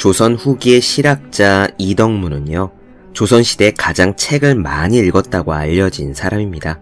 조선 0.00 0.34
후기의 0.34 0.80
실학자 0.80 1.68
이덕무는요, 1.76 2.70
조선시대에 3.12 3.72
가장 3.72 4.16
책을 4.16 4.54
많이 4.54 4.96
읽었다고 4.96 5.52
알려진 5.52 6.14
사람입니다. 6.14 6.80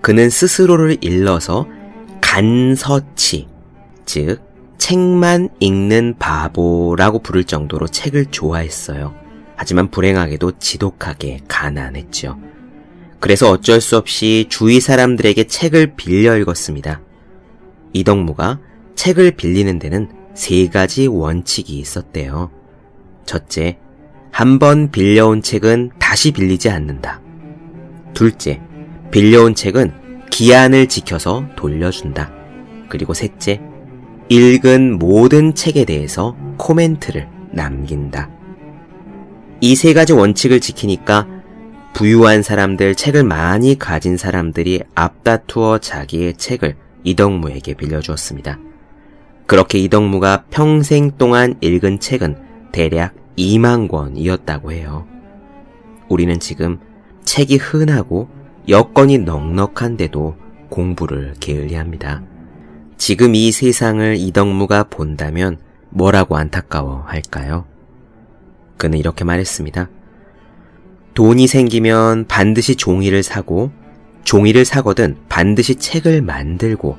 그는 0.00 0.30
스스로를 0.30 0.96
일러서 1.00 1.68
간서치, 2.20 3.46
즉, 4.04 4.40
책만 4.78 5.50
읽는 5.60 6.16
바보라고 6.18 7.20
부를 7.20 7.44
정도로 7.44 7.86
책을 7.86 8.26
좋아했어요. 8.32 9.14
하지만 9.54 9.92
불행하게도 9.92 10.58
지독하게 10.58 11.38
가난했죠. 11.46 12.36
그래서 13.20 13.48
어쩔 13.48 13.80
수 13.80 13.96
없이 13.96 14.46
주위 14.48 14.80
사람들에게 14.80 15.44
책을 15.44 15.94
빌려 15.94 16.36
읽었습니다. 16.38 17.00
이덕무가 17.92 18.58
책을 18.96 19.36
빌리는 19.36 19.78
데는 19.78 20.23
세 20.34 20.68
가지 20.68 21.06
원칙이 21.06 21.78
있었대요. 21.78 22.50
첫째, 23.24 23.78
한 24.30 24.58
번 24.58 24.90
빌려온 24.90 25.42
책은 25.42 25.92
다시 25.98 26.32
빌리지 26.32 26.68
않는다. 26.70 27.20
둘째, 28.14 28.60
빌려온 29.10 29.54
책은 29.54 29.92
기한을 30.30 30.88
지켜서 30.88 31.44
돌려준다. 31.56 32.32
그리고 32.88 33.14
셋째, 33.14 33.60
읽은 34.28 34.98
모든 34.98 35.54
책에 35.54 35.84
대해서 35.84 36.36
코멘트를 36.58 37.28
남긴다. 37.52 38.30
이 39.60 39.76
세 39.76 39.94
가지 39.94 40.12
원칙을 40.12 40.60
지키니까 40.60 41.28
부유한 41.94 42.42
사람들, 42.42 42.96
책을 42.96 43.22
많이 43.22 43.78
가진 43.78 44.16
사람들이 44.16 44.82
앞다투어 44.96 45.78
자기의 45.78 46.34
책을 46.34 46.74
이덕무에게 47.04 47.74
빌려주었습니다. 47.74 48.58
그렇게 49.46 49.78
이덕무가 49.78 50.44
평생 50.50 51.10
동안 51.18 51.54
읽은 51.60 52.00
책은 52.00 52.36
대략 52.72 53.14
2만 53.36 53.88
권이었다고 53.88 54.72
해요. 54.72 55.06
우리는 56.08 56.38
지금 56.40 56.78
책이 57.24 57.56
흔하고 57.56 58.28
여건이 58.68 59.18
넉넉한데도 59.18 60.36
공부를 60.70 61.34
게을리 61.40 61.74
합니다. 61.74 62.22
지금 62.96 63.34
이 63.34 63.52
세상을 63.52 64.16
이덕무가 64.16 64.84
본다면 64.84 65.58
뭐라고 65.90 66.36
안타까워 66.36 67.02
할까요? 67.06 67.66
그는 68.76 68.98
이렇게 68.98 69.24
말했습니다. 69.24 69.90
돈이 71.14 71.46
생기면 71.46 72.26
반드시 72.26 72.74
종이를 72.74 73.22
사고, 73.22 73.70
종이를 74.24 74.64
사거든 74.64 75.16
반드시 75.28 75.76
책을 75.76 76.22
만들고, 76.22 76.96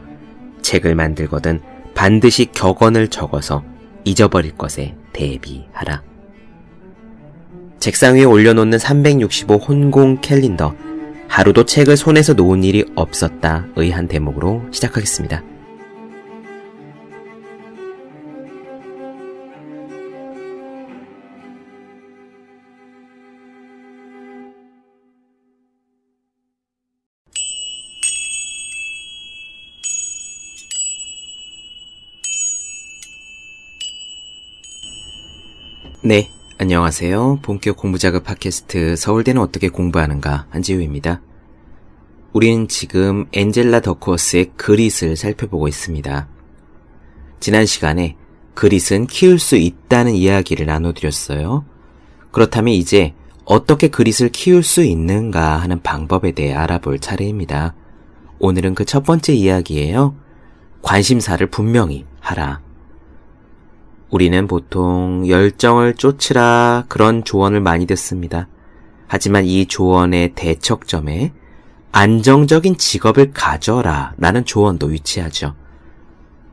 책을 0.62 0.96
만들거든 0.96 1.62
반드시 1.96 2.46
격언을 2.54 3.08
적어서 3.08 3.64
잊어버릴 4.04 4.56
것에 4.58 4.96
대비하라. 5.14 6.04
책상 7.80 8.16
위에 8.16 8.24
올려놓는 8.26 8.78
365 8.78 9.56
혼공 9.56 10.20
캘린더, 10.22 10.76
하루도 11.28 11.66
책을 11.66 11.98
손에서 11.98 12.34
놓은 12.34 12.64
일이 12.64 12.86
없었다 12.96 13.66
의 13.76 13.92
한 13.92 14.08
대목으로 14.08 14.64
시작하겠습니다. 14.72 15.44
네, 36.08 36.30
안녕하세요. 36.60 37.40
본격 37.42 37.78
공부작업 37.78 38.26
팟캐스트 38.26 38.96
서울대는 38.96 39.42
어떻게 39.42 39.70
공부하는가 39.70 40.46
한지우입니다. 40.52 41.20
우린 42.32 42.68
지금 42.68 43.26
엔젤라 43.34 43.80
더코어스의 43.80 44.52
그릿을 44.56 45.16
살펴보고 45.16 45.68
있습니다. 45.68 46.28
지난 47.40 47.66
시간에 47.66 48.18
그릿은 48.54 49.08
키울 49.08 49.40
수 49.40 49.56
있다는 49.56 50.14
이야기를 50.14 50.68
나눠드렸어요. 50.68 51.66
그렇다면 52.30 52.76
이제 52.76 53.16
어떻게 53.44 53.88
그릿을 53.88 54.30
키울 54.30 54.62
수 54.62 54.84
있는가 54.84 55.58
하는 55.58 55.82
방법에 55.82 56.34
대해 56.34 56.54
알아볼 56.54 57.00
차례입니다. 57.00 57.74
오늘은 58.38 58.76
그 58.76 58.86
첫 58.86 59.04
번째 59.04 59.34
이야기예요. 59.34 60.16
관심사를 60.84 61.48
분명히 61.48 62.06
하라. 62.20 62.65
우리는 64.10 64.48
보통 64.48 65.28
열정을 65.28 65.96
쫓으라 65.96 66.86
그런 66.88 67.24
조언을 67.24 67.60
많이 67.60 67.86
듣습니다. 67.88 68.48
하지만 69.08 69.46
이 69.46 69.66
조언의 69.66 70.34
대척점에 70.36 71.34
안정적인 71.92 72.78
직업을 72.78 73.32
가져라 73.34 74.14
라는 74.18 74.46
조언도 74.46 74.88
위치하죠. 74.88 75.56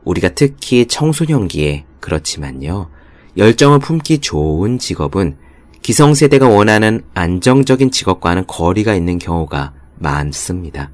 우리가 0.03 0.29
특히 0.29 0.85
청소년기에 0.87 1.85
그렇지만요. 1.99 2.89
열정을 3.37 3.79
품기 3.79 4.19
좋은 4.19 4.77
직업은 4.77 5.37
기성세대가 5.81 6.47
원하는 6.47 7.03
안정적인 7.13 7.91
직업과는 7.91 8.45
거리가 8.47 8.93
있는 8.95 9.19
경우가 9.19 9.73
많습니다. 9.95 10.91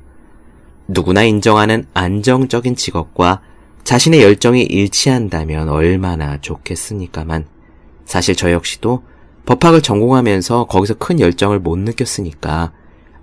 누구나 0.88 1.24
인정하는 1.24 1.86
안정적인 1.94 2.76
직업과 2.76 3.41
자신의 3.84 4.22
열정이 4.22 4.63
일치한다면 4.63 5.69
얼마나 5.69 6.40
좋겠습니까만 6.40 7.47
사실 8.06 8.35
저 8.35 8.51
역시도 8.51 9.03
법학을 9.45 9.81
전공하면서 9.81 10.66
거기서 10.66 10.95
큰 10.95 11.19
열정을 11.19 11.59
못 11.59 11.78
느꼈으니까 11.78 12.72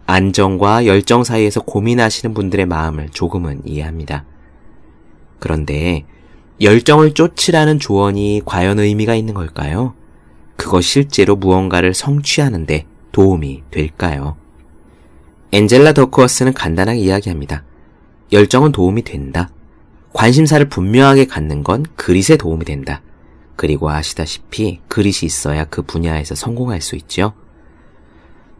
안정과 0.06 0.86
열정 0.86 1.24
사이에서 1.24 1.60
고민하시는 1.62 2.34
분들의 2.34 2.66
마음을 2.66 3.08
조금은 3.10 3.62
이해합니다. 3.64 4.24
그런데 5.38 6.04
열정을 6.60 7.14
쫓으라는 7.14 7.78
조언이 7.78 8.42
과연 8.44 8.78
의미가 8.78 9.14
있는 9.14 9.34
걸까요? 9.34 9.94
그것 10.56 10.80
실제로 10.82 11.36
무언가를 11.36 11.92
성취하는데 11.92 12.86
도움이 13.12 13.64
될까요? 13.70 14.36
엔젤라 15.52 15.92
더크워스는 15.92 16.54
간단하게 16.54 16.98
이야기합니다. 17.00 17.64
열정은 18.32 18.72
도움이 18.72 19.02
된다. 19.02 19.50
관심사를 20.16 20.66
분명하게 20.70 21.26
갖는 21.26 21.62
건 21.62 21.84
그릿에 21.94 22.38
도움이 22.38 22.64
된다. 22.64 23.02
그리고 23.54 23.90
아시다시피 23.90 24.80
그릿이 24.88 25.26
있어야 25.26 25.66
그 25.66 25.82
분야에서 25.82 26.34
성공할 26.34 26.80
수 26.80 26.96
있죠. 26.96 27.34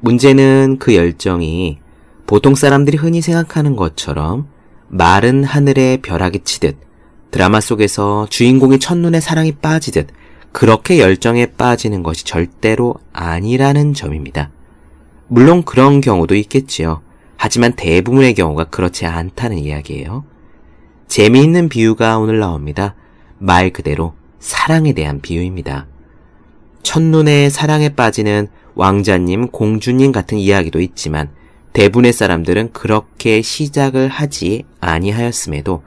문제는 0.00 0.76
그 0.78 0.94
열정이 0.94 1.78
보통 2.26 2.54
사람들이 2.54 2.98
흔히 2.98 3.22
생각하는 3.22 3.74
것처럼 3.74 4.48
마른 4.88 5.44
하늘에 5.44 5.96
벼락이 6.02 6.40
치듯 6.44 6.76
드라마 7.30 7.62
속에서 7.62 8.26
주인공이 8.28 8.78
첫눈에 8.78 9.20
사랑이 9.20 9.52
빠지듯 9.52 10.08
그렇게 10.52 11.00
열정에 11.00 11.46
빠지는 11.46 12.02
것이 12.02 12.24
절대로 12.24 12.96
아니라는 13.14 13.94
점입니다. 13.94 14.50
물론 15.28 15.62
그런 15.62 16.02
경우도 16.02 16.34
있겠지요. 16.34 17.00
하지만 17.38 17.72
대부분의 17.72 18.34
경우가 18.34 18.64
그렇지 18.64 19.06
않다는 19.06 19.56
이야기예요. 19.56 20.35
재미있는 21.08 21.68
비유가 21.68 22.18
오늘 22.18 22.38
나옵니다. 22.38 22.94
말 23.38 23.70
그대로 23.70 24.14
사랑에 24.38 24.92
대한 24.92 25.20
비유입니다. 25.20 25.86
첫눈에 26.82 27.48
사랑에 27.48 27.90
빠지는 27.90 28.48
왕자님, 28.74 29.48
공주님 29.48 30.12
같은 30.12 30.38
이야기도 30.38 30.80
있지만 30.80 31.30
대부분의 31.72 32.12
사람들은 32.12 32.72
그렇게 32.72 33.42
시작을 33.42 34.08
하지 34.08 34.64
아니하였음에도 34.80 35.82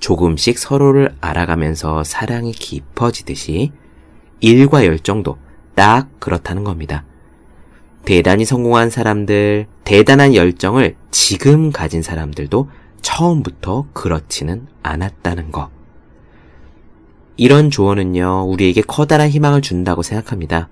조금씩 0.00 0.58
서로를 0.58 1.14
알아가면서 1.20 2.04
사랑이 2.04 2.52
깊어지듯이 2.52 3.72
일과 4.40 4.84
열정도 4.84 5.38
딱 5.74 6.08
그렇다는 6.20 6.64
겁니다. 6.64 7.04
대단히 8.04 8.44
성공한 8.44 8.90
사람들, 8.90 9.66
대단한 9.84 10.34
열정을 10.34 10.96
지금 11.10 11.72
가진 11.72 12.02
사람들도 12.02 12.68
처음부터 13.04 13.86
그렇지는 13.92 14.66
않았다는 14.82 15.52
것. 15.52 15.70
이런 17.36 17.70
조언은요, 17.70 18.46
우리에게 18.48 18.80
커다란 18.80 19.28
희망을 19.28 19.60
준다고 19.60 20.02
생각합니다. 20.02 20.68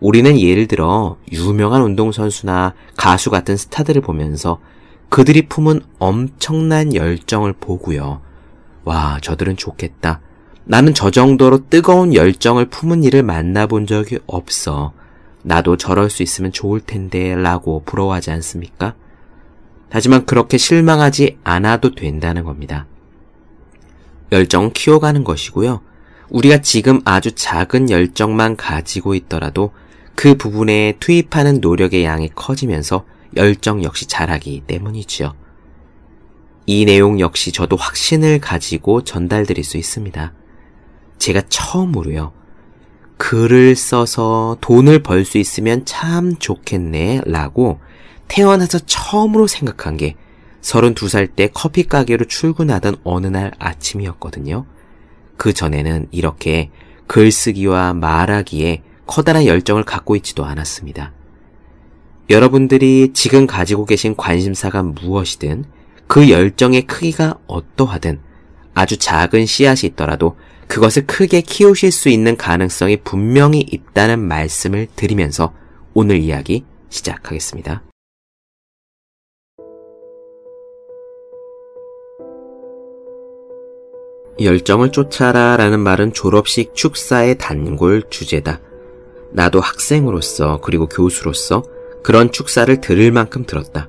우리는 0.00 0.38
예를 0.38 0.66
들어 0.66 1.16
유명한 1.30 1.82
운동선수나 1.82 2.74
가수 2.96 3.30
같은 3.30 3.56
스타들을 3.56 4.02
보면서 4.02 4.58
그들이 5.08 5.46
품은 5.48 5.82
엄청난 5.98 6.94
열정을 6.94 7.52
보고요. 7.54 8.20
와, 8.84 9.18
저들은 9.22 9.56
좋겠다. 9.56 10.20
나는 10.64 10.94
저 10.94 11.10
정도로 11.10 11.68
뜨거운 11.68 12.14
열정을 12.14 12.66
품은 12.66 13.04
이를 13.04 13.22
만나본 13.22 13.86
적이 13.86 14.18
없어. 14.26 14.92
나도 15.42 15.76
저럴 15.76 16.10
수 16.10 16.22
있으면 16.22 16.50
좋을 16.50 16.80
텐데 16.80 17.36
라고 17.36 17.82
부러워하지 17.84 18.32
않습니까? 18.32 18.94
하지만 19.92 20.24
그렇게 20.24 20.56
실망하지 20.56 21.38
않아도 21.44 21.94
된다는 21.94 22.44
겁니다. 22.44 22.86
열정은 24.32 24.72
키워가는 24.72 25.22
것이고요. 25.22 25.82
우리가 26.30 26.62
지금 26.62 27.02
아주 27.04 27.32
작은 27.32 27.90
열정만 27.90 28.56
가지고 28.56 29.14
있더라도 29.14 29.72
그 30.14 30.34
부분에 30.34 30.94
투입하는 30.98 31.60
노력의 31.60 32.04
양이 32.04 32.30
커지면서 32.34 33.04
열정 33.36 33.84
역시 33.84 34.06
자라기 34.06 34.62
때문이지요. 34.66 35.34
이 36.64 36.84
내용 36.86 37.20
역시 37.20 37.52
저도 37.52 37.76
확신을 37.76 38.40
가지고 38.40 39.04
전달드릴 39.04 39.62
수 39.62 39.76
있습니다. 39.76 40.32
제가 41.18 41.42
처음으로요. 41.50 42.32
글을 43.18 43.76
써서 43.76 44.56
돈을 44.62 45.02
벌 45.02 45.26
수 45.26 45.36
있으면 45.36 45.84
참 45.84 46.36
좋겠네 46.38 47.22
라고 47.26 47.78
태어나서 48.32 48.78
처음으로 48.86 49.46
생각한 49.46 49.98
게 49.98 50.16
32살 50.62 51.36
때 51.36 51.50
커피 51.52 51.82
가게로 51.82 52.24
출근하던 52.24 52.96
어느 53.04 53.26
날 53.26 53.52
아침이었거든요. 53.58 54.64
그 55.36 55.52
전에는 55.52 56.08
이렇게 56.12 56.70
글쓰기와 57.08 57.92
말하기에 57.92 58.82
커다란 59.06 59.44
열정을 59.44 59.84
갖고 59.84 60.16
있지도 60.16 60.46
않았습니다. 60.46 61.12
여러분들이 62.30 63.10
지금 63.12 63.46
가지고 63.46 63.84
계신 63.84 64.16
관심사가 64.16 64.82
무엇이든 64.82 65.66
그 66.06 66.30
열정의 66.30 66.86
크기가 66.86 67.38
어떠하든 67.46 68.20
아주 68.72 68.96
작은 68.96 69.44
씨앗이 69.44 69.90
있더라도 69.90 70.36
그것을 70.68 71.06
크게 71.06 71.42
키우실 71.42 71.92
수 71.92 72.08
있는 72.08 72.38
가능성이 72.38 72.96
분명히 72.96 73.60
있다는 73.60 74.20
말씀을 74.20 74.88
드리면서 74.96 75.52
오늘 75.92 76.20
이야기 76.20 76.64
시작하겠습니다. 76.88 77.82
열정을 84.40 84.92
쫓아라 84.92 85.56
라는 85.56 85.80
말은 85.80 86.12
졸업식 86.12 86.74
축사의 86.74 87.38
단골 87.38 88.02
주제다. 88.08 88.60
나도 89.30 89.60
학생으로서 89.60 90.60
그리고 90.62 90.88
교수로서 90.88 91.62
그런 92.02 92.32
축사를 92.32 92.80
들을 92.80 93.12
만큼 93.12 93.44
들었다. 93.46 93.88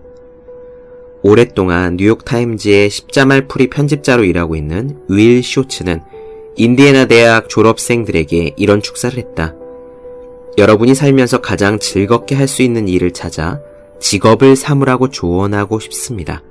오랫동안 1.21 1.95
뉴욕타임즈의 1.97 2.89
십자말 2.89 3.47
풀이 3.47 3.69
편집자로 3.69 4.25
일하고 4.25 4.55
있는 4.55 4.97
윌 5.07 5.41
쇼츠는 5.41 6.01
인디애나 6.55 7.05
대학 7.05 7.49
졸업생들에게 7.49 8.53
이런 8.57 8.81
축사를 8.81 9.17
했다. 9.17 9.55
여러분이 10.57 10.93
살면서 10.93 11.41
가장 11.41 11.79
즐겁게 11.79 12.35
할 12.35 12.47
수 12.47 12.61
있는 12.61 12.87
일을 12.87 13.11
찾아 13.11 13.59
직업을 13.99 14.55
삼으라고 14.55 15.09
조언하고 15.09 15.79
싶습니다. 15.79 16.43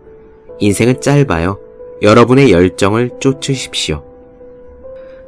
인생은 0.59 1.01
짧아요. 1.01 1.61
여러분의 2.03 2.51
열정을 2.51 3.13
쫓으십시오. 3.21 4.03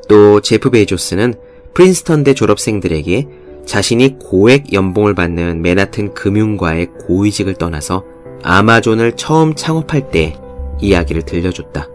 또 0.08 0.40
제프 0.40 0.70
베이조스는 0.70 1.34
프린스턴대 1.72 2.34
졸업생들에게 2.34 3.28
자신이 3.64 4.18
고액 4.18 4.72
연봉을 4.72 5.14
받는 5.14 5.62
맨하튼 5.62 6.12
금융과의 6.14 6.88
고위직을 7.06 7.54
떠나서 7.54 8.04
아마존을 8.42 9.12
처음 9.12 9.54
창업할 9.54 10.10
때 10.10 10.36
이야기를 10.80 11.22
들려줬다. 11.22 11.88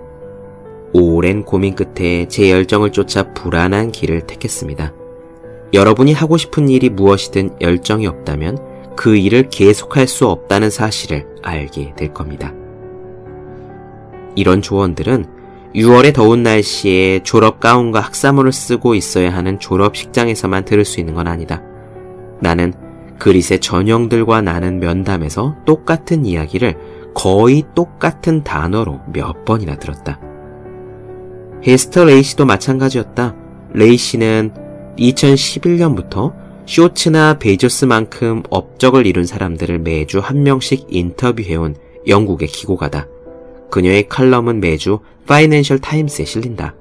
오랜 0.94 1.44
고민 1.44 1.75
끝에 1.75 2.28
제 2.28 2.50
열정을 2.50 2.92
쫓아 2.92 3.34
불안한 3.34 3.92
길을 3.92 4.22
택했습니다. 4.22 4.94
여러분이 5.74 6.14
하고 6.14 6.38
싶은 6.38 6.70
일이 6.70 6.90
무엇이든 6.90 7.58
열정이 7.62 8.08
없다면 8.08 8.96
그 8.96 9.16
일을 9.16 9.50
계속할 9.50 10.08
수 10.08 10.28
없다는 10.28 10.72
사실을 10.72 11.28
알게 11.44 11.94
될 11.96 12.14
겁니다. 12.14 12.54
이런 14.39 14.62
조언들은 14.62 15.25
6월의 15.75 16.13
더운 16.13 16.44
날씨에 16.44 17.19
졸업 17.24 17.59
가운과 17.59 18.00
학사모를 18.00 18.53
쓰고 18.53 18.95
있어야 18.95 19.33
하는 19.36 19.59
졸업 19.59 19.97
식장에서만 19.97 20.63
들을 20.63 20.86
수 20.86 21.00
있는 21.00 21.13
건 21.13 21.27
아니다. 21.27 21.62
나는 22.39 22.74
grit의 23.19 23.60
전형들과 23.59 24.41
나는 24.41 24.80
면담에서 24.80 25.57
똑같은 25.65 26.25
이야기를 26.25 26.77
거의 27.13 27.63
똑같은 27.75 28.44
단어로 28.44 29.01
몇 29.12 29.44
번이나 29.44 29.75
들었다. 29.77 30.19
헤스터 31.68 32.06
레이시도 32.06 32.45
마찬가지였다. 32.45 33.36
레이시는 33.74 34.53
2011년부터 34.97 36.33
쇼츠나 36.65 37.39
베이저스만큼 37.39 38.44
업적을 38.50 39.06
이룬 39.06 39.25
사람들을 39.25 39.80
매주 39.80 40.19
한 40.19 40.44
명씩 40.44 40.88
인터뷰해온 40.89 41.75
영국의 42.07 42.47
기고가다. 42.47 43.07
그녀의 43.69 44.10
칼럼은 44.10 44.60
매주 44.60 45.00
파이낸셜 45.27 45.80
타임스에 45.80 46.25
실린다. 46.25 46.75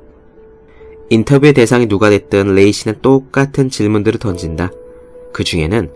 인터뷰의 1.10 1.54
대상이 1.54 1.86
누가 1.86 2.10
됐든 2.10 2.54
레이시는 2.54 3.00
똑같은 3.00 3.70
질문들을 3.70 4.18
던진다. 4.18 4.70
그 5.32 5.44
중에는 5.44 5.90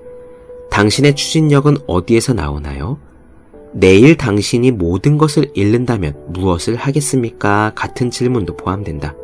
당신의 0.70 1.14
추진력은 1.14 1.78
어디에서 1.86 2.32
나오나요? 2.32 2.98
내일 3.72 4.16
당신이 4.16 4.70
모든 4.70 5.18
것을 5.18 5.50
잃는다면 5.54 6.14
무엇을 6.28 6.76
하겠습니까? 6.76 7.72
같은 7.74 8.10
질문도 8.10 8.56
포함된다. 8.56 9.14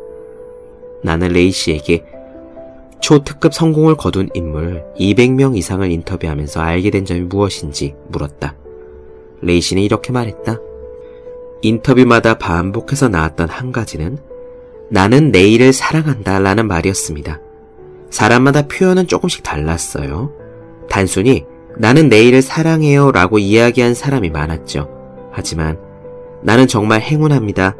나는 1.03 1.29
레이 1.29 1.51
씨에게 1.51 2.03
초특급 2.99 3.53
성공을 3.53 3.95
거둔 3.95 4.29
인물 4.33 4.83
200명 4.99 5.57
이상을 5.57 5.89
인터뷰하면서 5.89 6.59
알게 6.61 6.91
된 6.91 7.05
점이 7.05 7.21
무엇인지 7.21 7.95
물었다. 8.09 8.55
레이 9.41 9.61
씨는 9.61 9.81
이렇게 9.81 10.11
말했다. 10.11 10.59
인터뷰마다 11.61 12.37
반복해서 12.37 13.09
나왔던 13.09 13.49
한 13.49 13.71
가지는 13.71 14.17
나는 14.89 15.31
내일을 15.31 15.73
사랑한다 15.73 16.39
라는 16.39 16.67
말이었습니다. 16.67 17.39
사람마다 18.09 18.67
표현은 18.67 19.07
조금씩 19.07 19.43
달랐어요. 19.43 20.31
단순히 20.89 21.45
나는 21.77 22.09
내일을 22.09 22.41
사랑해요 22.41 23.11
라고 23.11 23.39
이야기한 23.39 23.93
사람이 23.93 24.29
많았죠. 24.29 24.89
하지만 25.31 25.77
나는 26.41 26.67
정말 26.67 27.01
행운합니다. 27.01 27.75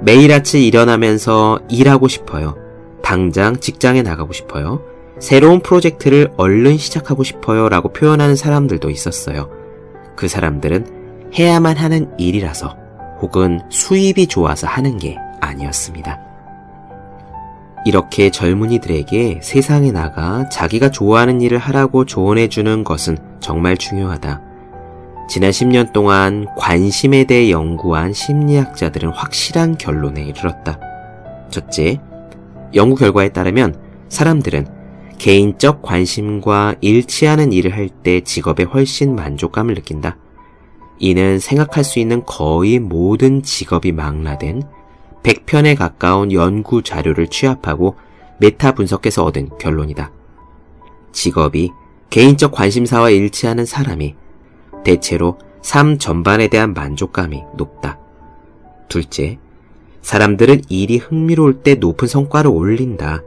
매일 0.00 0.32
아침 0.32 0.60
일어나면서 0.60 1.60
일하고 1.68 2.08
싶어요. 2.08 2.56
당장 3.02 3.58
직장에 3.58 4.02
나가고 4.02 4.32
싶어요. 4.32 4.82
새로운 5.18 5.60
프로젝트를 5.60 6.32
얼른 6.36 6.78
시작하고 6.78 7.22
싶어요 7.22 7.68
라고 7.68 7.92
표현하는 7.92 8.36
사람들도 8.36 8.90
있었어요. 8.90 9.50
그 10.16 10.28
사람들은 10.28 11.30
해야만 11.34 11.76
하는 11.76 12.10
일이라서 12.18 12.81
혹은 13.22 13.60
수입이 13.70 14.26
좋아서 14.26 14.66
하는 14.66 14.98
게 14.98 15.16
아니었습니다. 15.40 16.20
이렇게 17.84 18.30
젊은이들에게 18.30 19.40
세상에 19.42 19.90
나가 19.90 20.48
자기가 20.48 20.90
좋아하는 20.90 21.40
일을 21.40 21.58
하라고 21.58 22.04
조언해주는 22.04 22.84
것은 22.84 23.18
정말 23.40 23.76
중요하다. 23.76 24.40
지난 25.28 25.50
10년 25.50 25.92
동안 25.92 26.46
관심에 26.56 27.24
대해 27.24 27.50
연구한 27.50 28.12
심리학자들은 28.12 29.10
확실한 29.10 29.78
결론에 29.78 30.22
이르렀다. 30.22 30.78
첫째, 31.50 31.98
연구 32.74 32.96
결과에 32.96 33.30
따르면 33.30 33.80
사람들은 34.08 34.66
개인적 35.18 35.82
관심과 35.82 36.76
일치하는 36.80 37.52
일을 37.52 37.74
할 37.76 37.88
때 37.88 38.20
직업에 38.20 38.64
훨씬 38.64 39.14
만족감을 39.14 39.74
느낀다. 39.74 40.16
이는 41.02 41.40
생각할 41.40 41.82
수 41.82 41.98
있는 41.98 42.24
거의 42.24 42.78
모든 42.78 43.42
직업이 43.42 43.90
망라된 43.90 44.62
100편에 45.24 45.76
가까운 45.76 46.30
연구 46.30 46.82
자료를 46.82 47.26
취합하고 47.26 47.96
메타 48.38 48.76
분석해서 48.76 49.24
얻은 49.24 49.58
결론이다. 49.58 50.12
직업이 51.10 51.72
개인적 52.08 52.52
관심사와 52.52 53.10
일치하는 53.10 53.66
사람이 53.66 54.14
대체로 54.84 55.38
삶 55.60 55.98
전반에 55.98 56.46
대한 56.46 56.72
만족감이 56.72 57.42
높다. 57.56 57.98
둘째, 58.88 59.40
사람들은 60.02 60.62
일이 60.68 60.98
흥미로울 60.98 61.62
때 61.64 61.74
높은 61.74 62.06
성과를 62.06 62.48
올린다. 62.48 63.22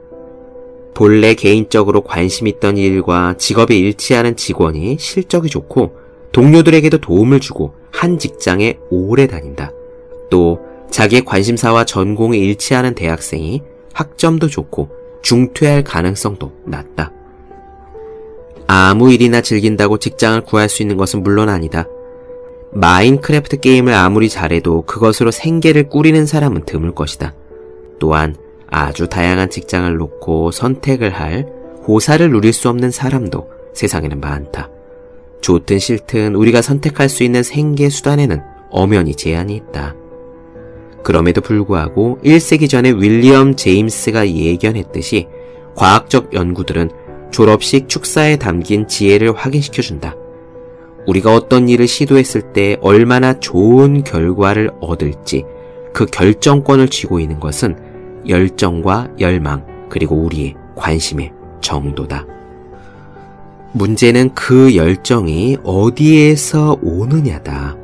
본래 0.94 1.34
개인적으로 1.34 2.04
관심 2.04 2.46
있던 2.46 2.78
일과 2.78 3.36
직업이 3.36 3.78
일치하는 3.78 4.34
직원이 4.36 4.96
실적이 4.98 5.50
좋고 5.50 6.05
동료들에게도 6.36 6.98
도움을 6.98 7.40
주고 7.40 7.72
한 7.90 8.18
직장에 8.18 8.78
오래 8.90 9.26
다닌다. 9.26 9.72
또 10.28 10.60
자기의 10.90 11.24
관심사와 11.24 11.86
전공이 11.86 12.38
일치하는 12.38 12.94
대학생이 12.94 13.62
학점도 13.94 14.48
좋고 14.48 14.90
중퇴할 15.22 15.82
가능성도 15.82 16.52
낮다. 16.66 17.10
아무 18.66 19.10
일이나 19.10 19.40
즐긴다고 19.40 19.96
직장을 19.96 20.42
구할 20.42 20.68
수 20.68 20.82
있는 20.82 20.98
것은 20.98 21.22
물론 21.22 21.48
아니다. 21.48 21.86
마인크래프트 22.72 23.60
게임을 23.60 23.94
아무리 23.94 24.28
잘해도 24.28 24.82
그것으로 24.82 25.30
생계를 25.30 25.88
꾸리는 25.88 26.26
사람은 26.26 26.66
드물 26.66 26.94
것이다. 26.94 27.32
또한 27.98 28.36
아주 28.68 29.08
다양한 29.08 29.48
직장을 29.48 29.96
놓고 29.96 30.50
선택을 30.50 31.14
할 31.14 31.46
호사를 31.88 32.30
누릴 32.30 32.52
수 32.52 32.68
없는 32.68 32.90
사람도 32.90 33.48
세상에는 33.72 34.20
많다. 34.20 34.75
좋든 35.46 35.78
싫든 35.78 36.34
우리가 36.34 36.60
선택할 36.60 37.08
수 37.08 37.22
있는 37.22 37.44
생계 37.44 37.88
수단에는 37.88 38.42
엄연히 38.68 39.14
제한이 39.14 39.54
있다. 39.54 39.94
그럼에도 41.04 41.40
불구하고 41.40 42.18
1세기 42.24 42.68
전에 42.68 42.90
윌리엄 42.90 43.54
제임스가 43.54 44.28
예견했듯이 44.28 45.28
과학적 45.76 46.34
연구들은 46.34 46.90
졸업식 47.30 47.88
축사에 47.88 48.38
담긴 48.38 48.88
지혜를 48.88 49.36
확인시켜준다. 49.36 50.16
우리가 51.06 51.32
어떤 51.32 51.68
일을 51.68 51.86
시도했을 51.86 52.52
때 52.52 52.76
얼마나 52.80 53.38
좋은 53.38 54.02
결과를 54.02 54.72
얻을지 54.80 55.44
그 55.92 56.06
결정권을 56.06 56.88
쥐고 56.88 57.20
있는 57.20 57.38
것은 57.38 57.76
열정과 58.28 59.12
열망, 59.20 59.64
그리고 59.90 60.16
우리의 60.16 60.56
관심의 60.74 61.30
정도다. 61.60 62.35
문제는 63.76 64.34
그 64.34 64.74
열정이 64.74 65.58
어디에서 65.62 66.78
오느냐다. 66.82 67.76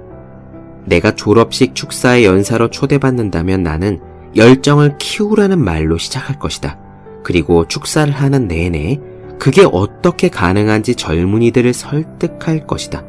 내가 0.87 1.15
졸업식 1.15 1.75
축사의 1.75 2.25
연사로 2.25 2.71
초대받는다면 2.71 3.63
나는 3.63 4.01
열정을 4.35 4.97
키우라는 4.99 5.63
말로 5.63 5.99
시작할 5.99 6.39
것이다. 6.39 6.79
그리고 7.23 7.69
축사를 7.69 8.11
하는 8.11 8.49
내내 8.49 8.99
그게 9.39 9.67
어떻게 9.71 10.29
가능한지 10.29 10.95
젊은이들을 10.95 11.75
설득할 11.75 12.67
것이다. 12.67 13.05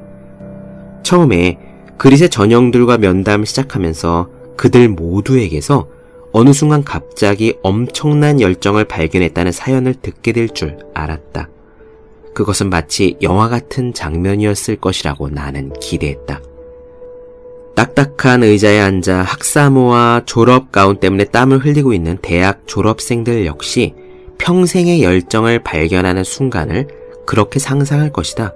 처음에 1.03 1.59
그릿의 1.97 2.29
전형들과 2.29 2.97
면담을 2.97 3.45
시작하면서 3.45 4.29
그들 4.57 4.89
모두에게서 4.89 5.87
어느 6.33 6.51
순간 6.51 6.83
갑자기 6.83 7.55
엄청난 7.63 8.41
열정을 8.41 8.85
발견했다는 8.85 9.53
사연을 9.53 9.95
듣게 9.95 10.33
될 10.33 10.49
줄 10.49 10.79
알았다. 10.93 11.47
그것은 12.33 12.69
마치 12.69 13.17
영화 13.21 13.49
같은 13.49 13.93
장면이었을 13.93 14.77
것이라고 14.77 15.29
나는 15.29 15.71
기대했다. 15.79 16.41
딱딱한 17.75 18.43
의자에 18.43 18.79
앉아 18.79 19.23
학사모와 19.23 20.23
졸업 20.25 20.71
가운 20.71 20.97
때문에 20.99 21.25
땀을 21.25 21.65
흘리고 21.65 21.93
있는 21.93 22.17
대학 22.21 22.67
졸업생들 22.67 23.45
역시 23.45 23.95
평생의 24.37 25.01
열정을 25.01 25.63
발견하는 25.63 26.23
순간을 26.23 26.87
그렇게 27.25 27.59
상상할 27.59 28.11
것이다. 28.11 28.53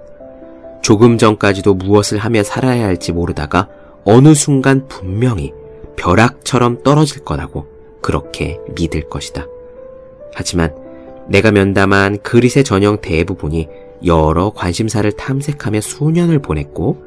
조금 0.82 1.18
전까지도 1.18 1.74
무엇을 1.74 2.18
하며 2.18 2.42
살아야 2.42 2.84
할지 2.84 3.12
모르다가 3.12 3.68
어느 4.04 4.34
순간 4.34 4.86
분명히 4.88 5.52
벼락처럼 5.96 6.82
떨어질 6.82 7.24
거라고 7.24 7.66
그렇게 8.00 8.58
믿을 8.76 9.08
것이다. 9.08 9.46
하지만 10.34 10.72
내가 11.28 11.50
면담한 11.50 12.18
그릿의 12.22 12.64
전형 12.64 13.00
대부분이 13.00 13.68
여러 14.04 14.50
관심사를 14.50 15.10
탐색하며 15.12 15.80
수년을 15.80 16.38
보냈고 16.40 17.02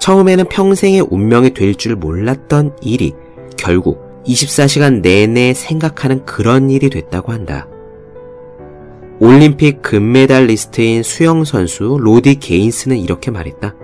처음에는 0.00 0.44
평생의 0.46 1.06
운명이 1.10 1.54
될 1.54 1.74
줄 1.74 1.96
몰랐던 1.96 2.76
일이 2.82 3.14
결국 3.56 4.22
24시간 4.24 5.00
내내 5.00 5.54
생각하는 5.54 6.24
그런 6.24 6.70
일이 6.70 6.90
됐다고 6.90 7.32
한다. 7.32 7.66
올림픽 9.20 9.82
금메달리스트인 9.82 11.02
수영선수 11.02 11.98
로디 12.00 12.36
게인스는 12.36 12.98
이렇게 12.98 13.30
말했다. 13.32 13.74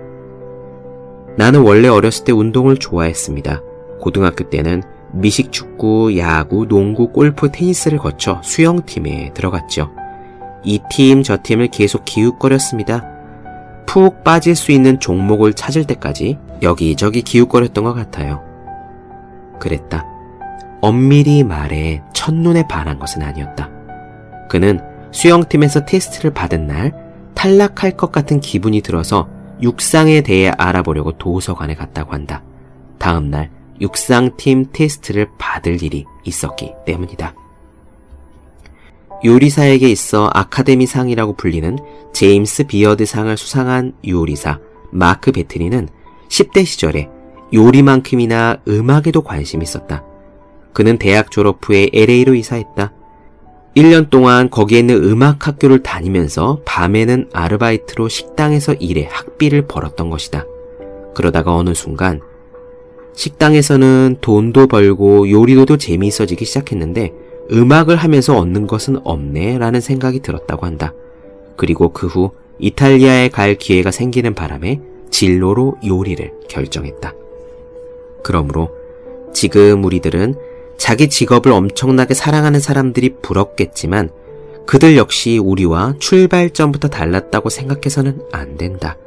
나는 1.37 1.61
원래 1.61 1.89
어렸을 1.89 2.23
때 2.23 2.31
운동을 2.31 2.77
좋아했습니다. 2.77 3.61
고등학교 3.99 4.49
때는 4.49 4.83
미식 5.15 5.51
축구, 5.51 6.17
야구, 6.17 6.67
농구, 6.67 7.07
골프, 7.07 7.49
테니스를 7.51 7.97
거쳐 7.97 8.41
수영팀에 8.43 9.31
들어갔죠. 9.33 9.91
이 10.63 10.81
팀, 10.89 11.23
저 11.23 11.37
팀을 11.41 11.67
계속 11.69 12.03
기웃거렸습니다. 12.03 13.05
푹 13.85 14.23
빠질 14.23 14.55
수 14.55 14.71
있는 14.71 14.99
종목을 14.99 15.53
찾을 15.53 15.85
때까지 15.85 16.37
여기저기 16.61 17.21
기웃거렸던 17.21 17.83
것 17.83 17.93
같아요. 17.93 18.43
그랬다. 19.59 20.05
엄밀히 20.81 21.43
말해 21.43 22.01
첫눈에 22.13 22.67
반한 22.67 22.99
것은 22.99 23.21
아니었다. 23.21 23.69
그는 24.49 24.81
수영팀에서 25.11 25.85
테스트를 25.85 26.33
받은 26.33 26.67
날 26.67 26.93
탈락할 27.35 27.91
것 27.91 28.11
같은 28.11 28.41
기분이 28.41 28.81
들어서 28.81 29.29
육상에 29.61 30.21
대해 30.21 30.51
알아보려고 30.57 31.13
도서관에 31.13 31.75
갔다고 31.75 32.11
한다. 32.11 32.43
다음날 32.97 33.49
육상팀 33.81 34.67
테스트를 34.71 35.27
받을 35.37 35.81
일이 35.83 36.05
있었기 36.23 36.73
때문이다. 36.85 37.33
요리사에게 39.23 39.89
있어 39.89 40.29
아카데미 40.33 40.85
상이라고 40.85 41.33
불리는 41.33 41.77
제임스 42.13 42.65
비어드 42.65 43.05
상을 43.05 43.35
수상한 43.37 43.93
요리사 44.07 44.59
마크 44.91 45.31
베트리는 45.31 45.89
10대 46.29 46.65
시절에 46.65 47.09
요리만큼이나 47.53 48.57
음악에도 48.67 49.21
관심이 49.21 49.63
있었다. 49.63 50.03
그는 50.73 50.97
대학 50.97 51.31
졸업 51.31 51.59
후에 51.67 51.89
LA로 51.93 52.35
이사했다. 52.35 52.91
1년 53.75 54.09
동안 54.09 54.49
거기에 54.49 54.79
있는 54.79 55.03
음악 55.03 55.47
학교를 55.47 55.83
다니면서 55.83 56.61
밤에는 56.65 57.29
아르바이트로 57.33 58.07
식당에서 58.07 58.73
일해 58.73 59.07
학비를 59.11 59.67
벌었던 59.67 60.09
것이다. 60.09 60.45
그러다가 61.13 61.55
어느 61.55 61.73
순간 61.73 62.21
식당에서는 63.15 64.17
돈도 64.21 64.67
벌고 64.67 65.29
요리도 65.29 65.77
재미있어지기 65.77 66.45
시작했는데 66.45 67.13
음악을 67.51 67.95
하면서 67.95 68.37
얻는 68.37 68.67
것은 68.67 68.99
없네 69.03 69.57
라는 69.57 69.81
생각이 69.81 70.19
들었다고 70.19 70.65
한다. 70.65 70.93
그리고 71.55 71.89
그 71.89 72.07
후 72.07 72.31
이탈리아에 72.59 73.29
갈 73.29 73.55
기회가 73.55 73.91
생기는 73.91 74.33
바람에 74.33 74.79
진로로 75.09 75.75
요리를 75.85 76.31
결정했다. 76.49 77.13
그러므로 78.23 78.69
지금 79.33 79.83
우리들은 79.83 80.35
자기 80.77 81.09
직업을 81.09 81.51
엄청나게 81.51 82.13
사랑하는 82.13 82.59
사람들이 82.59 83.15
부럽겠지만 83.21 84.09
그들 84.65 84.97
역시 84.97 85.37
우리와 85.37 85.95
출발점부터 85.99 86.87
달랐다고 86.87 87.49
생각해서는 87.49 88.21
안 88.31 88.57
된다. 88.57 88.97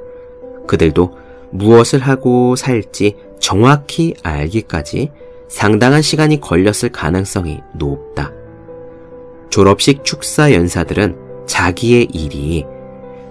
그들도 0.67 1.13
무엇을 1.51 2.01
하고 2.01 2.57
살지 2.57 3.17
정확히 3.41 4.15
알기까지 4.23 5.11
상당한 5.49 6.03
시간이 6.03 6.41
걸렸을 6.41 6.91
가능성이 6.93 7.61
높다. 7.75 8.33
졸업식 9.51 10.05
축사 10.05 10.53
연사들은 10.53 11.17
자기의 11.47 12.09
일이 12.13 12.67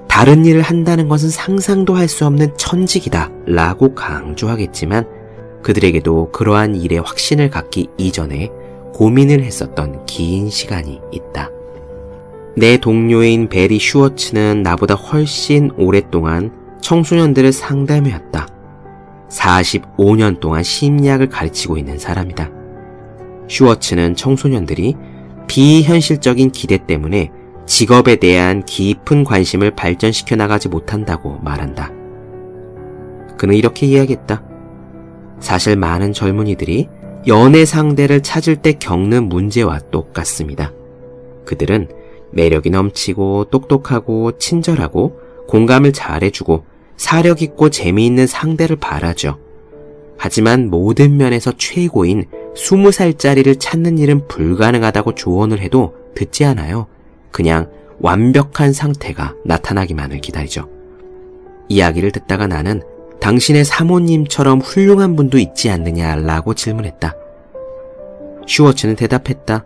다른 0.08 0.46
일을 0.46 0.62
한다는 0.62 1.08
것은 1.10 1.30
상상도 1.30 1.94
할 1.96 2.08
수 2.08 2.26
없는 2.26 2.58
천직이다 2.58 3.30
라고 3.46 3.94
강조하겠지만 3.94 5.06
그들에게도 5.62 6.32
그러한 6.32 6.76
일에 6.76 6.98
확신을 6.98 7.50
갖기 7.50 7.90
이전에 7.98 8.50
고민을 8.94 9.44
했었던 9.44 10.06
긴 10.06 10.50
시간이 10.50 11.02
있다. 11.12 11.52
내 12.56 12.78
동료인 12.78 13.50
베리 13.50 13.78
슈워츠는 13.78 14.64
나보다 14.64 14.96
훨씬 14.96 15.70
오랫동안 15.78 16.52
청소년들을 16.82 17.52
상담해왔다. 17.52 18.48
45년 19.30 20.40
동안 20.40 20.64
심리학을 20.64 21.30
가르치고 21.30 21.78
있는 21.78 21.98
사람이다. 21.98 22.50
슈워츠는 23.48 24.16
청소년들이 24.16 24.96
비현실적인 25.48 26.52
기대 26.52 26.78
때문에 26.86 27.32
직업에 27.66 28.16
대한 28.16 28.64
깊은 28.64 29.24
관심을 29.24 29.72
발전시켜 29.72 30.36
나가지 30.36 30.70
못한다고 30.70 31.40
말한다. 31.40 31.92
그는 33.38 33.56
이렇게 33.56 33.86
이야기했다. 33.86 34.44
사실 35.40 35.76
많은 35.76 36.14
젊은이들이 36.14 36.90
연애 37.28 37.66
상대를 37.66 38.22
찾을 38.22 38.56
때 38.58 38.74
겪는 38.74 39.28
문제와 39.28 39.80
똑같습니다. 39.92 40.72
그들은 41.46 41.90
매력이 42.32 42.70
넘치고 42.70 43.46
똑똑하고 43.46 44.38
친절하고 44.38 45.20
공감을 45.48 45.94
잘해주고 45.94 46.66
사력 46.98 47.42
있고 47.42 47.70
재미있는 47.70 48.28
상대를 48.28 48.76
바라죠. 48.76 49.40
하지만 50.18 50.70
모든 50.70 51.18
면에서 51.18 51.52
최고인 51.58 52.26
20살짜리를 52.56 53.60
찾는 53.60 54.00
일은 54.00 54.28
불가능하다고 54.28 55.16
조언을 55.16 55.60
해도 55.60 55.94
듣지 56.16 56.44
않아요. 56.44 56.88
그냥 57.32 57.70
완벽한 58.00 58.74
상태가 58.74 59.36
나타나기만을 59.46 60.20
기다리죠. 60.20 60.70
이야기를 61.70 62.12
듣다가 62.12 62.48
나는 62.48 62.82
당신의 63.20 63.66
사모님처럼 63.66 64.62
훌륭한 64.62 65.16
분도 65.16 65.38
있지 65.38 65.70
않느냐라고 65.70 66.54
질문했다. 66.54 67.14
슈워츠는 68.48 68.96
대답했다. 68.96 69.66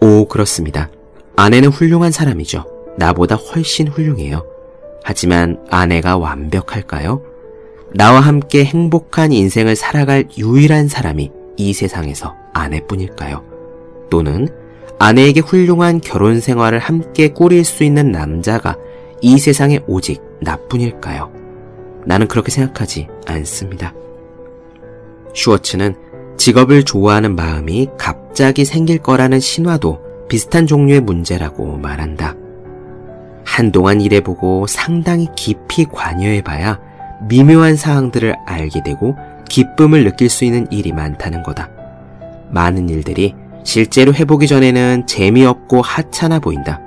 오, 0.00 0.26
그렇습니다. 0.26 0.88
아내는 1.36 1.68
훌륭한 1.68 2.10
사람이죠. 2.10 2.64
나보다 2.96 3.36
훨씬 3.36 3.88
훌륭해요. 3.88 4.51
하지만 5.02 5.58
아내가 5.70 6.16
완벽할까요? 6.16 7.22
나와 7.94 8.20
함께 8.20 8.64
행복한 8.64 9.32
인생을 9.32 9.76
살아갈 9.76 10.26
유일한 10.38 10.88
사람이 10.88 11.30
이 11.56 11.72
세상에서 11.72 12.34
아내뿐일까요? 12.52 13.42
또는 14.10 14.48
아내에게 14.98 15.40
훌륭한 15.40 16.00
결혼 16.00 16.40
생활을 16.40 16.78
함께 16.78 17.28
꾸릴 17.28 17.64
수 17.64 17.84
있는 17.84 18.12
남자가 18.12 18.76
이 19.20 19.38
세상에 19.38 19.80
오직 19.86 20.22
나뿐일까요? 20.40 21.32
나는 22.06 22.28
그렇게 22.28 22.50
생각하지 22.50 23.08
않습니다. 23.26 23.94
슈워츠는 25.34 25.94
직업을 26.36 26.84
좋아하는 26.84 27.36
마음이 27.36 27.88
갑자기 27.98 28.64
생길 28.64 28.98
거라는 28.98 29.40
신화도 29.40 30.00
비슷한 30.28 30.66
종류의 30.66 31.00
문제라고 31.00 31.76
말한다. 31.76 32.36
한동안 33.52 34.00
일해보고 34.00 34.66
상당히 34.66 35.28
깊이 35.36 35.84
관여해봐야 35.84 36.80
미묘한 37.28 37.76
사항들을 37.76 38.34
알게 38.46 38.82
되고 38.82 39.14
기쁨을 39.46 40.04
느낄 40.04 40.30
수 40.30 40.46
있는 40.46 40.66
일이 40.70 40.90
많다는 40.90 41.42
거다. 41.42 41.68
많은 42.50 42.88
일들이 42.88 43.34
실제로 43.62 44.14
해보기 44.14 44.46
전에는 44.46 45.06
재미없고 45.06 45.82
하찮아 45.82 46.38
보인다. 46.38 46.80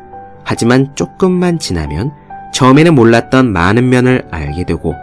하지만 0.43 0.95
조금만 0.95 1.60
지나면 1.60 2.12
처음에는 2.51 2.95
몰랐던 2.95 3.53
많은 3.53 3.88
면을 3.88 4.27
알게 4.31 4.63
되고 4.63 4.95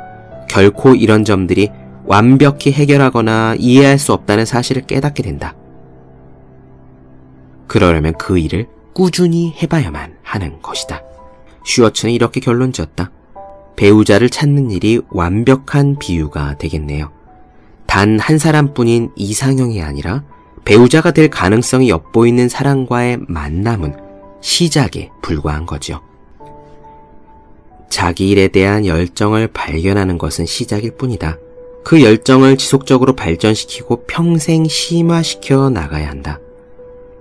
결코 0.49 0.97
이런 0.97 1.25
점들이 1.25 1.71
완벽히 2.05 2.73
해결하거나 2.73 3.55
이해할 3.57 4.01
수 4.01 4.13
없다는 4.13 4.47
사실을 4.47 4.83
깨닫게 4.83 5.23
된다. 5.23 5.55
그러려면 7.69 8.15
그 8.19 8.37
일을 8.37 8.67
꾸준히 8.95 9.55
해봐야만 9.63 10.17
하는 10.25 10.61
것이다. 10.61 11.12
슈어츠는 11.65 12.13
이렇게 12.13 12.41
결론 12.41 12.73
지었다. 12.73 13.11
배우자를 13.77 14.31
찾는 14.31 14.71
일이 14.71 15.01
완벽한 15.11 15.99
비유가 15.99 16.57
되겠네요. 16.59 17.11
단 17.87 18.19
한 18.19 18.39
사람뿐인 18.39 19.11
이상형이 19.17 19.83
아니라 19.83 20.25
배우자가 20.65 21.11
될 21.11 21.29
가능성이 21.29 21.89
엿보이는 21.89 22.49
사람과의 22.49 23.19
만남은 23.29 23.97
시작에 24.41 25.11
불과한 25.23 25.67
거죠. 25.67 26.01
자기 27.91 28.31
일에 28.31 28.49
대한 28.49 28.87
열정을 28.87 29.49
발견하는 29.49 30.17
것은 30.19 30.47
시작일 30.47 30.97
뿐이다. 30.97 31.37
그 31.85 32.03
열정을 32.03 32.57
지속적으로 32.57 33.15
발전시키고 33.15 34.05
평생 34.07 34.67
심화시켜 34.67 35.69
나가야 35.69 36.09
한다. 36.09 36.39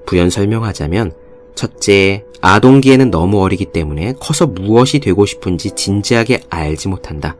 부연 0.05 0.29
설명하자면 0.29 1.13
첫째, 1.55 2.23
아동기에는 2.41 3.11
너무 3.11 3.41
어리기 3.41 3.65
때문에 3.65 4.13
커서 4.19 4.47
무엇이 4.47 4.99
되고 4.99 5.25
싶은지 5.25 5.71
진지하게 5.71 6.41
알지 6.49 6.87
못한다. 6.87 7.37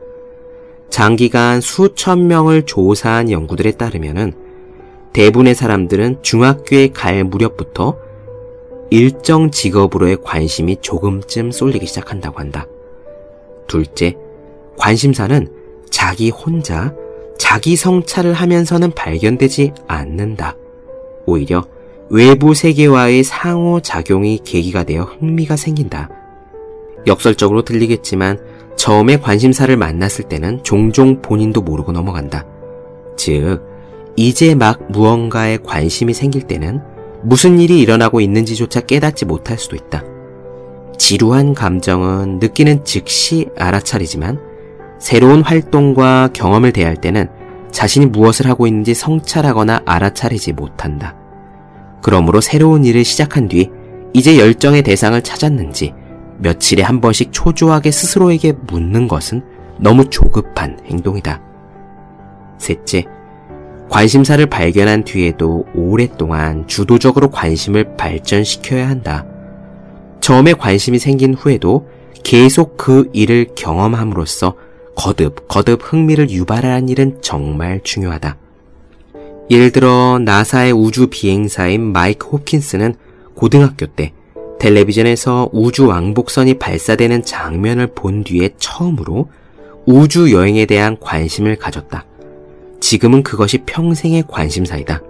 장기간 0.90 1.60
수천 1.60 2.26
명을 2.28 2.62
조사한 2.62 3.30
연구들에 3.30 3.72
따르면 3.72 4.34
대부분의 5.12 5.54
사람들은 5.54 6.22
중학교에 6.22 6.88
갈 6.88 7.24
무렵부터 7.24 7.96
일정 8.90 9.50
직업으로의 9.50 10.18
관심이 10.22 10.76
조금쯤 10.80 11.50
쏠리기 11.50 11.86
시작한다고 11.86 12.38
한다. 12.38 12.66
둘째, 13.66 14.16
관심사는 14.76 15.48
자기 15.90 16.30
혼자 16.30 16.94
자기 17.38 17.74
성찰을 17.74 18.34
하면서는 18.34 18.92
발견되지 18.92 19.72
않는다. 19.86 20.56
오히려 21.26 21.64
외부 22.14 22.52
세계와의 22.52 23.24
상호작용이 23.24 24.40
계기가 24.44 24.84
되어 24.84 25.04
흥미가 25.04 25.56
생긴다. 25.56 26.10
역설적으로 27.06 27.62
들리겠지만 27.62 28.38
처음에 28.76 29.16
관심사를 29.16 29.74
만났을 29.74 30.26
때는 30.26 30.62
종종 30.62 31.22
본인도 31.22 31.62
모르고 31.62 31.92
넘어간다. 31.92 32.44
즉, 33.16 33.62
이제 34.14 34.54
막 34.54 34.92
무언가에 34.92 35.56
관심이 35.56 36.12
생길 36.12 36.42
때는 36.42 36.82
무슨 37.22 37.58
일이 37.58 37.80
일어나고 37.80 38.20
있는지조차 38.20 38.82
깨닫지 38.82 39.24
못할 39.24 39.56
수도 39.56 39.74
있다. 39.74 40.04
지루한 40.98 41.54
감정은 41.54 42.40
느끼는 42.40 42.84
즉시 42.84 43.48
알아차리지만 43.56 44.38
새로운 44.98 45.40
활동과 45.40 46.28
경험을 46.34 46.72
대할 46.72 46.94
때는 46.94 47.30
자신이 47.70 48.04
무엇을 48.04 48.48
하고 48.48 48.66
있는지 48.66 48.92
성찰하거나 48.92 49.80
알아차리지 49.86 50.52
못한다. 50.52 51.21
그러므로 52.02 52.40
새로운 52.40 52.84
일을 52.84 53.04
시작한 53.04 53.48
뒤 53.48 53.70
이제 54.12 54.38
열정의 54.38 54.82
대상을 54.82 55.20
찾았는지 55.22 55.94
며칠에 56.38 56.82
한 56.82 57.00
번씩 57.00 57.28
초조하게 57.32 57.90
스스로에게 57.90 58.52
묻는 58.66 59.08
것은 59.08 59.42
너무 59.78 60.10
조급한 60.10 60.78
행동이다. 60.86 61.40
셋째, 62.58 63.04
관심사를 63.88 64.44
발견한 64.46 65.04
뒤에도 65.04 65.64
오랫동안 65.74 66.66
주도적으로 66.66 67.30
관심을 67.30 67.96
발전시켜야 67.96 68.88
한다. 68.88 69.24
처음에 70.20 70.52
관심이 70.54 70.98
생긴 70.98 71.34
후에도 71.34 71.86
계속 72.22 72.76
그 72.76 73.10
일을 73.12 73.48
경험함으로써 73.54 74.54
거듭 74.94 75.48
거듭 75.48 75.80
흥미를 75.82 76.30
유발하는 76.30 76.88
일은 76.88 77.18
정말 77.20 77.80
중요하다. 77.82 78.36
예를 79.52 79.70
들어 79.70 80.18
나사의 80.18 80.72
우주 80.72 81.08
비행사인 81.08 81.92
마이크 81.92 82.26
호킨스는 82.26 82.94
고등학교 83.34 83.84
때 83.84 84.14
텔레비전에서 84.58 85.50
우주 85.52 85.88
왕복선이 85.88 86.54
발사되는 86.54 87.22
장면을 87.22 87.88
본 87.88 88.24
뒤에 88.24 88.54
처음으로 88.56 89.28
우주 89.84 90.32
여행에 90.32 90.64
대한 90.64 90.96
관심을 90.98 91.56
가졌다. 91.56 92.06
지금은 92.80 93.22
그것이 93.22 93.58
평생의 93.66 94.24
관심사이다. 94.26 95.02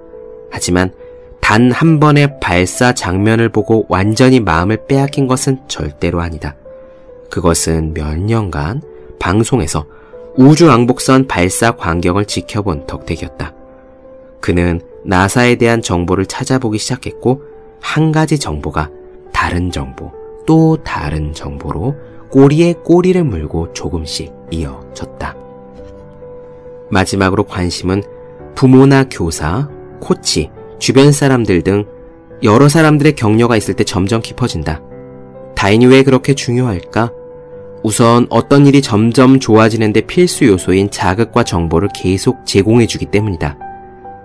하지만 0.50 0.92
단 1.40 1.70
한 1.70 2.00
번의 2.00 2.40
발사 2.40 2.92
장면을 2.92 3.48
보고 3.48 3.87
완전히 3.88 4.40
마음을 4.40 4.87
빼앗긴 4.88 5.28
것은 5.28 5.61
절대로 5.68 6.20
아니다. 6.20 6.57
그것은 7.31 7.94
몇 7.94 8.18
년간 8.18 8.83
방송에서 9.20 9.87
우주 10.37 10.66
왕복선 10.66 11.28
발사 11.28 11.76
광경을 11.76 12.24
지켜본 12.24 12.88
덕택이었다. 12.88 13.62
그는 14.42 14.81
나사에 15.05 15.55
대한 15.55 15.81
정보를 15.81 16.26
찾아보기 16.26 16.76
시작했고 16.76 17.42
한 17.81 18.12
가지 18.12 18.38
정보가 18.38 18.90
다른 19.33 19.70
정보, 19.70 20.11
또 20.46 20.76
다른 20.85 21.33
정보로 21.33 21.94
꼬리에 22.31 22.74
꼬리를 22.85 23.22
물고 23.24 23.72
조금씩 23.72 24.33
이어졌다. 24.50 25.37
마지막으로 26.90 27.44
관심은 27.44 28.02
부모나 28.55 29.05
교사, 29.09 29.68
코치, 30.00 30.50
주변 30.78 31.12
사람들 31.12 31.62
등 31.62 31.87
여러 32.42 32.68
사람들의 32.68 33.14
격려가 33.14 33.57
있을 33.57 33.74
때 33.74 33.85
점점 33.85 34.20
깊어진다. 34.20 34.83
다인이 35.55 35.87
왜 35.87 36.02
그렇게 36.02 36.35
중요할까? 36.35 37.12
우선 37.85 38.26
어떤 38.28 38.66
일이 38.66 38.83
점점 38.83 39.38
좋아지는데 39.38 40.02
필수 40.02 40.46
요소인 40.46 40.90
자극과 40.90 41.44
정보를 41.44 41.88
계속 41.94 42.44
제공해주기 42.44 43.07
때문이다. 43.07 43.71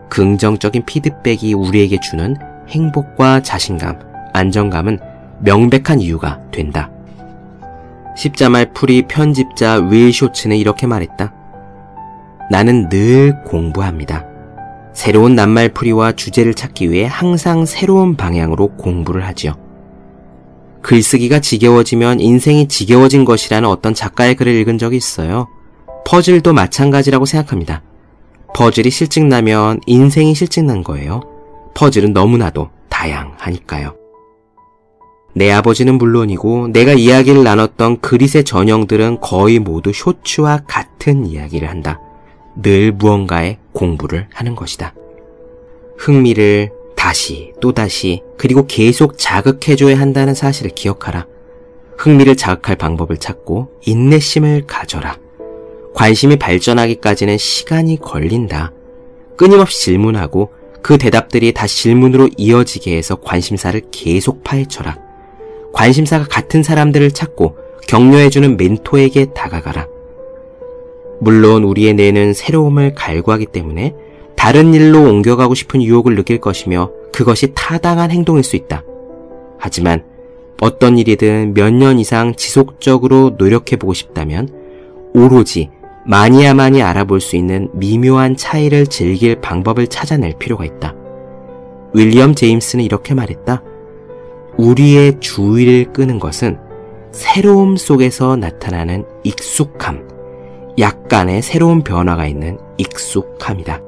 긍정적인 0.10 0.86
피드백이 0.86 1.54
우리에게 1.54 2.00
주는 2.00 2.36
행복과 2.70 3.42
자신감, 3.42 4.00
안정감은 4.34 5.00
명백한 5.40 6.02
이유가 6.02 6.40
된다. 6.52 6.90
십자말 8.16 8.74
풀이 8.74 9.04
편집자 9.08 9.76
윌 9.76 10.12
쇼츠는 10.12 10.58
이렇게 10.58 10.88
말했다. 10.88 11.34
나는 12.50 12.90
늘 12.90 13.44
공부합니다. 13.44 14.26
새로운 14.94 15.36
낱말풀이와 15.36 16.14
주제를 16.14 16.56
찾기 16.56 16.92
위해 16.92 17.06
항상 17.06 17.66
새로운 17.66 18.16
방향으로 18.16 18.70
공부를 18.78 19.26
하지요. 19.26 19.54
글쓰기가 20.82 21.40
지겨워지면 21.40 22.20
인생이 22.20 22.68
지겨워진 22.68 23.24
것이라는 23.26 23.70
어떤 23.70 23.94
작가의 23.94 24.36
글을 24.36 24.54
읽은 24.56 24.80
적이 24.80 24.98
있어요. 24.98 25.48
퍼즐도 26.08 26.54
마찬가지라고 26.54 27.26
생각합니다. 27.26 27.84
퍼즐이 28.58 28.90
실증나면 28.90 29.82
인생이 29.86 30.34
실증난 30.34 30.84
거예요. 30.84 31.22
퍼즐은 31.76 32.12
너무나도 32.12 32.72
다양하니까요. 32.90 33.96
내 35.36 35.52
아버지는 35.52 36.00
물론이고 36.00 36.70
내가 36.70 36.94
이야기를 36.94 37.44
나눴던 37.44 38.02
그릿의 38.02 38.46
전형들은 38.46 39.20
거의 39.22 39.60
모두 39.60 39.94
쇼츠와 39.94 40.64
같은 40.66 41.28
이야기를 41.28 41.70
한다. 41.70 42.00
늘 42.56 42.92
무언가에 42.92 43.60
공부를 43.74 44.28
하는 44.34 44.56
것이다. 44.56 44.96
흥미를 46.00 46.72
다시 46.96 47.54
또다시 47.62 48.24
그리고 48.40 48.66
계속 48.66 49.20
자극해줘야 49.20 50.00
한다는 50.00 50.34
사실을 50.34 50.72
기억하라. 50.74 51.28
흥미를 52.00 52.36
자극할 52.36 52.76
방법을 52.76 53.18
찾고 53.18 53.80
인내심을 53.86 54.66
가져라. 54.66 55.16
관심이 55.98 56.36
발전하기까지는 56.36 57.40
시간이 57.40 57.98
걸린다. 58.00 58.72
끊임없이 59.36 59.82
질문하고 59.86 60.52
그 60.84 61.00
대답들이 61.00 61.54
다시 61.54 61.82
질문으로 61.82 62.30
이어지게 62.38 62.96
해서 62.96 63.16
관심사를 63.16 63.82
계속 63.90 64.44
파헤쳐라. 64.44 64.96
관심사가 65.74 66.28
같은 66.30 66.62
사람들을 66.62 67.10
찾고 67.10 67.58
격려해주는 67.88 68.58
멘토에게 68.58 69.34
다가가라. 69.34 69.88
물론 71.20 71.64
우리의 71.64 71.96
뇌는 71.96 72.34
새로움을 72.34 72.94
갈구하기 72.94 73.48
때문에 73.48 73.96
다른 74.36 74.76
일로 74.76 75.02
옮겨가고 75.02 75.56
싶은 75.56 75.82
유혹을 75.82 76.16
느낄 76.16 76.40
것이며 76.40 76.92
그것이 77.12 77.54
타당한 77.56 78.12
행동일 78.12 78.44
수 78.44 78.56
있다. 78.56 78.84
하지만 79.58 80.04
어떤 80.62 81.00
일이든 81.00 81.56
몇 81.56 81.74
년 81.74 81.98
이상 81.98 82.36
지속적으로 82.36 83.32
노력해보고 83.40 83.96
싶다면 83.96 84.50
오로지 85.16 85.72
많이야많이 86.08 86.82
알아볼 86.82 87.20
수 87.20 87.36
있는 87.36 87.70
미묘한 87.74 88.38
차이를 88.38 88.88
즐길 88.88 89.42
방법을 89.42 89.88
찾아낼 89.88 90.34
필요가 90.40 90.64
있다. 90.64 90.96
윌리엄 91.94 92.34
제임스는 92.34 92.86
이렇게 92.86 93.14
말했다. 93.14 93.62
우리의 94.58 95.20
주의를 95.20 95.92
끄는 95.92 96.20
것은 96.20 96.60
새로움 97.12 97.76
속에서 97.76 98.38
나타나는 98.38 99.06
익숙함, 99.24 100.08
약간의 100.80 101.42
새로운 101.42 101.84
변화가 101.84 102.26
있는 102.26 102.58
익숙함이다. 102.78 103.87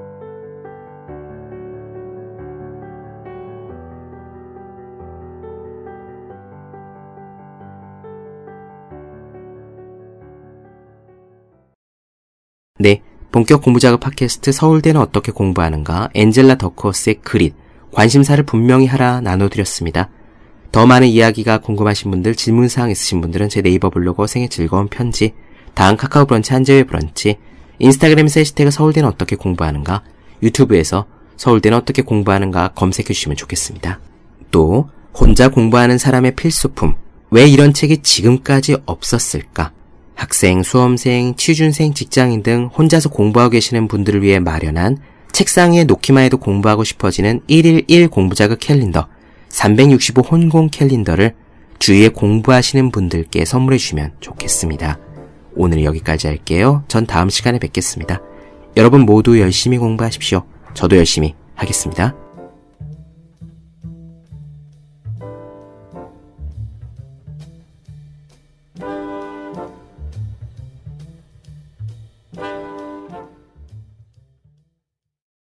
본격 13.32 13.62
공부작업 13.62 14.00
팟캐스트 14.00 14.52
서울대는 14.52 15.00
어떻게 15.00 15.32
공부하는가 15.32 16.10
엔젤라 16.16 16.56
더커스의 16.56 17.20
그릿 17.22 17.54
관심사를 17.92 18.44
분명히 18.44 18.88
하라 18.88 19.22
나눠드렸습니다. 19.22 20.10
더 20.72 20.88
많은 20.88 21.08
이야기가 21.08 21.60
궁금하신 21.60 22.10
분들, 22.10 22.36
질문사항 22.36 22.90
있으신 22.90 23.22
분들은 23.22 23.50
제 23.50 23.62
네이버 23.62 23.92
블로그 23.92 24.26
생의 24.26 24.50
즐거운 24.50 24.88
편지, 24.88 25.34
다음 25.76 25.96
카카오 25.96 26.26
브런치 26.26 26.54
한재회 26.54 26.84
브런치, 26.84 27.38
인스타그램에서 27.78 28.40
해시태그 28.40 28.72
서울대는 28.72 29.08
어떻게 29.08 29.36
공부하는가, 29.36 30.04
유튜브에서 30.42 31.06
서울대는 31.38 31.78
어떻게 31.78 32.02
공부하는가 32.02 32.70
검색해 32.70 33.08
주시면 33.08 33.38
좋겠습니다. 33.38 34.00
또 34.52 34.90
혼자 35.14 35.50
공부하는 35.50 35.98
사람의 35.98 36.36
필수품, 36.36 36.96
왜 37.32 37.48
이런 37.48 37.74
책이 37.74 38.00
지금까지 38.00 38.78
없었을까? 38.86 39.72
학생, 40.20 40.64
수험생, 40.64 41.36
취준생, 41.36 41.94
직장인 41.94 42.44
등 42.44 42.70
혼자서 42.78 43.08
공부하고 43.08 43.52
계시는 43.52 43.88
분들을 43.88 44.22
위해 44.22 44.40
마련한 44.40 44.98
책상 45.32 45.72
위에 45.72 45.86
놓기만 45.86 46.26
해도 46.26 46.38
공부하고 46.38 46.84
싶어지는 46.84 47.40
1일 47.50 47.86
1 47.88 48.10
공부자극 48.10 48.60
캘린더 48.60 49.08
365 49.48 50.22
혼공 50.22 50.72
캘린더를 50.72 51.36
주위에 51.80 52.10
공부하시는 52.10 52.92
분들께 52.92 53.46
선물해 53.46 53.78
주시면 53.78 54.12
좋겠습니다. 54.20 55.00
오늘 55.56 55.86
여기까지 55.86 56.28
할게요. 56.28 56.84
전 56.90 57.06
다음 57.06 57.30
시간에 57.30 57.58
뵙겠습니다. 57.58 58.20
여러분 58.76 59.02
모두 59.06 59.40
열심히 59.40 59.78
공부하십시오. 59.78 60.44
저도 60.74 60.98
열심히 60.98 61.34
하겠습니다. 61.56 62.14